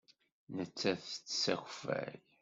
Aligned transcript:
Nettat 0.55 1.01
tettess 1.09 1.43
akeffay. 1.53 2.15